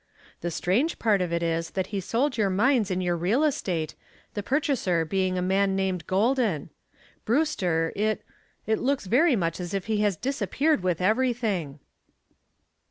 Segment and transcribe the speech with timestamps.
[0.39, 3.93] The strange part of it is that he sold your mines and your real estate,
[4.33, 6.71] the purchaser being a man named Golden.
[7.23, 8.23] Brewster, it
[8.65, 11.81] it looks very much as if he had disappeared with everything."